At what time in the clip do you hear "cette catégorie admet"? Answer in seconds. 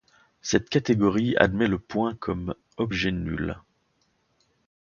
0.41-1.67